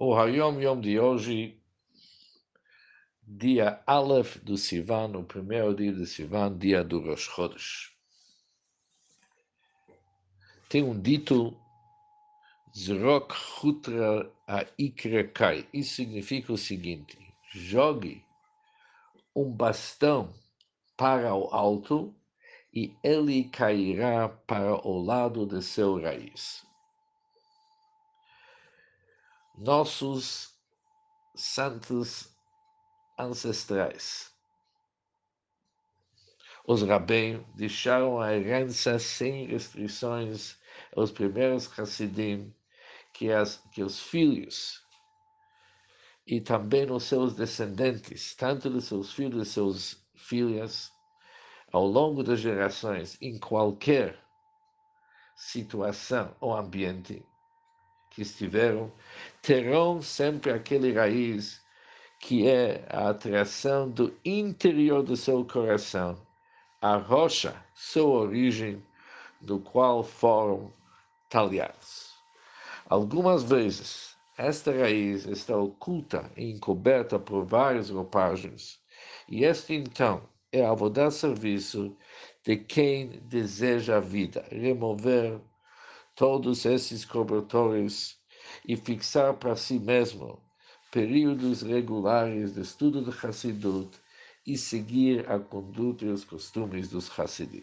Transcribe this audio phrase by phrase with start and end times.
[0.00, 1.60] O Hayom Yom de hoje,
[3.20, 7.92] dia Aleph do Sivan, o primeiro dia do Sivan, dia do Rosh Chodesh.
[10.68, 11.60] Tem um dito,
[12.72, 15.66] Zrok Hutra Aikrekai.
[15.74, 17.18] Isso significa o seguinte,
[17.52, 18.24] jogue
[19.34, 20.32] um bastão
[20.96, 22.14] para o alto
[22.72, 26.67] e ele cairá para o lado de seu raiz
[29.60, 30.56] nossos
[31.34, 32.32] santos
[33.18, 34.32] ancestrais.
[36.64, 40.56] Os rabeiros deixaram a herança sem restrições
[40.94, 42.54] aos primeiros Hassidim,
[43.12, 44.80] que, as, que os filhos
[46.24, 50.92] e também os seus descendentes, tanto dos seus filhos e suas filhas,
[51.72, 54.22] ao longo das gerações, em qualquer
[55.34, 57.26] situação ou ambiente,
[58.18, 58.90] que estiveram,
[59.40, 61.62] terão sempre aquele raiz
[62.18, 66.20] que é a atração do interior do seu coração,
[66.82, 68.82] a rocha, sua origem,
[69.40, 70.72] do qual foram
[71.30, 72.12] talhados.
[72.88, 78.80] Algumas vezes, esta raiz está oculta e encoberta por várias roupagens,
[79.28, 81.96] e este então é a dar serviço
[82.42, 85.40] de quem deseja a vida, remover
[86.18, 88.18] todos esses cobertores
[88.66, 90.42] e fixar para si mesmo
[90.90, 93.96] períodos regulares de estudo de Hassidut
[94.44, 97.62] e seguir a conduta e os costumes dos Hassidim.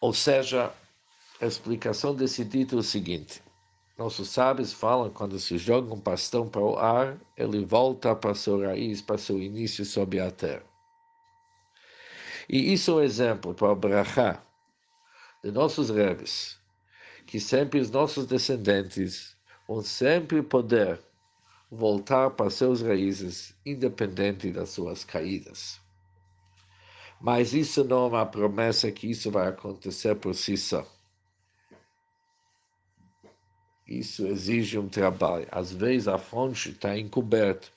[0.00, 0.72] Ou seja,
[1.40, 3.42] a explicação desse dito é o seguinte:
[3.98, 8.68] nossos sábios falam quando se joga um bastão para o ar, ele volta para sua
[8.68, 10.67] raiz, para seu início sob a terra.
[12.48, 14.42] E isso é um exemplo para o Brachá
[15.44, 16.58] de nossos rebes,
[17.26, 20.98] que sempre os nossos descendentes vão sempre poder
[21.70, 25.78] voltar para seus raízes, independente das suas caídas.
[27.20, 30.86] Mas isso não é uma promessa que isso vai acontecer por si só.
[33.86, 35.46] Isso exige um trabalho.
[35.50, 37.68] Às vezes a fonte está encoberta.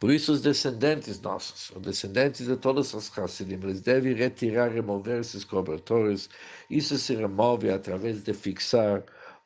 [0.00, 5.20] Por isso, os descendentes nossos, os descendentes de todos os Hassidim, eles devem retirar, remover
[5.20, 6.28] esses cobertores.
[6.70, 9.04] Isso se remove através de fixar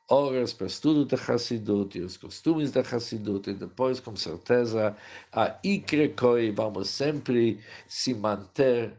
[0.09, 4.97] horas para estudo da Hassidut e os costumes da Hassidut, e depois, com certeza,
[5.32, 8.97] a Ikrekoi, vamos sempre se manter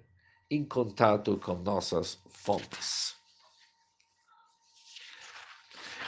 [0.49, 3.15] em contato com nossas fontes.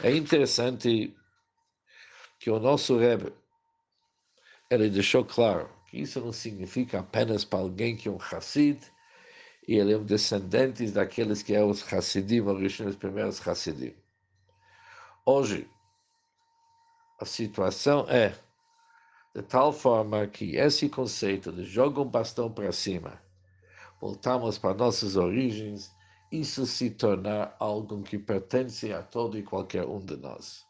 [0.02, 1.14] É interessante
[2.40, 3.34] que o nosso Rebbe,
[4.69, 8.80] ele deixou claro que isso não significa apenas para alguém que é um Hassid,
[9.68, 13.96] e ele é um descendente daqueles que eram os Hassidim, os primeiros Hassidim.
[15.25, 15.69] Hoje,
[17.19, 18.35] a situação é
[19.35, 23.22] de tal forma que esse conceito de joga um bastão para cima,
[24.02, 25.96] voltamos para nossas origens,
[26.31, 30.66] isso se tornar algo que pertence a todo e qualquer um de nós.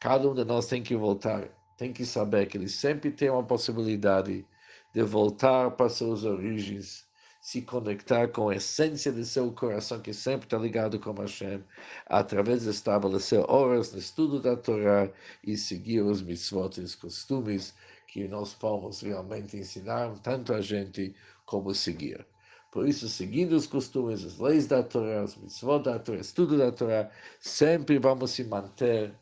[0.00, 3.44] Cada um de nós tem que voltar tem que saber que ele sempre tem uma
[3.44, 4.46] possibilidade
[4.92, 7.04] de voltar para suas origens,
[7.40, 11.62] se conectar com a essência de seu coração, que sempre está ligado com Hashem,
[12.06, 15.10] através de estabelecer horas no estudo da Torá
[15.42, 17.74] e seguir os mitzvot e os costumes
[18.06, 21.14] que nós fomos realmente ensinar tanto a gente
[21.44, 22.24] como seguir.
[22.70, 26.72] Por isso, seguindo os costumes, as leis da Torá, os mitzvot da Torá, estudo da
[26.72, 27.10] Torá,
[27.40, 29.12] sempre vamos se manter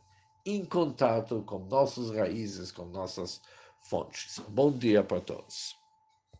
[0.44, 3.42] em contato com nossas raízes, com nossas
[3.80, 4.38] fontes.
[4.48, 5.81] Bom dia para todos.